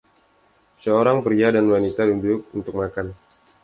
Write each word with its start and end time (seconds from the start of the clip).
Seorang 0.83 1.17
pria 1.25 1.47
dan 1.55 1.65
wanita 1.73 2.03
duduk 2.11 2.41
(untuk 2.57 2.73
makan). 2.81 3.07